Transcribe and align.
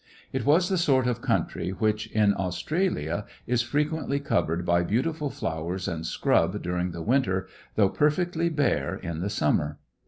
It 0.33 0.47
was 0.47 0.67
the 0.67 0.79
sort 0.79 1.05
of 1.05 1.21
country 1.21 1.69
which, 1.69 2.07
in 2.07 2.33
Australia, 2.33 3.27
is 3.45 3.61
frequently 3.61 4.19
covered 4.19 4.65
by 4.65 4.81
beautiful 4.81 5.29
flowers 5.29 5.87
and 5.87 6.07
scrub 6.07 6.63
during 6.63 6.89
the 6.89 7.03
winter, 7.03 7.47
though 7.75 7.89
perfectly 7.89 8.49
bare 8.49 8.95
in 8.95 9.19
the 9.19 9.29
summer. 9.29 9.77